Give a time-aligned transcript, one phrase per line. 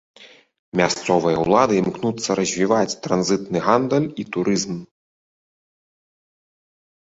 [0.79, 4.83] Мясцовыя ўлады імкнуцца развіваць транзітны гандаль і турызм.